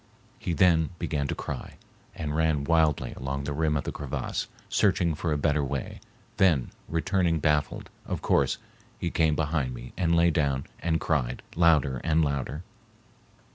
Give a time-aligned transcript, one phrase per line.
[0.39, 1.75] He then began to cry
[2.15, 5.99] and ran wildly along the rim of the crevasse, searching for a better way,
[6.37, 8.57] then, returning baffled, of course,
[8.97, 12.63] he came behind me and lay down and cried louder and louder.